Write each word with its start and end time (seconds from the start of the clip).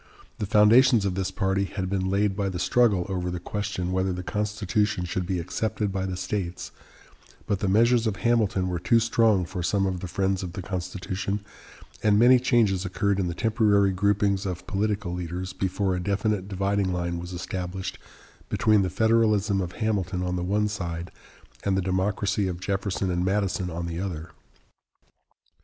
The 0.39 0.47
foundations 0.47 1.05
of 1.05 1.13
this 1.13 1.29
party 1.29 1.65
had 1.65 1.87
been 1.87 2.09
laid 2.09 2.35
by 2.35 2.49
the 2.49 2.57
struggle 2.57 3.05
over 3.07 3.29
the 3.29 3.39
question 3.39 3.91
whether 3.91 4.11
the 4.11 4.23
Constitution 4.23 5.05
should 5.05 5.27
be 5.27 5.37
accepted 5.37 5.91
by 5.91 6.07
the 6.07 6.17
states; 6.17 6.71
but 7.45 7.59
the 7.59 7.67
measures 7.67 8.07
of 8.07 8.15
Hamilton 8.15 8.67
were 8.67 8.79
too 8.79 8.99
strong 8.99 9.45
for 9.45 9.61
some 9.61 9.85
of 9.85 9.99
the 9.99 10.07
friends 10.07 10.41
of 10.41 10.53
the 10.53 10.63
Constitution, 10.63 11.41
and 12.01 12.17
many 12.17 12.39
changes 12.39 12.83
occurred 12.83 13.19
in 13.19 13.27
the 13.27 13.35
temporary 13.35 13.91
groupings 13.91 14.47
of 14.47 14.65
political 14.65 15.13
leaders 15.13 15.53
before 15.53 15.95
a 15.95 15.99
definite 16.01 16.47
dividing 16.47 16.91
line 16.91 17.19
was 17.19 17.31
established 17.31 17.99
between 18.49 18.81
the 18.81 18.89
Federalism 18.89 19.61
of 19.61 19.73
Hamilton 19.73 20.23
on 20.23 20.35
the 20.35 20.41
one 20.43 20.67
side 20.67 21.11
and 21.63 21.77
the 21.77 21.79
Democracy 21.79 22.47
of 22.47 22.59
Jefferson 22.59 23.11
and 23.11 23.23
Madison 23.23 23.69
on 23.69 23.85
the 23.85 23.99
other. 23.99 24.31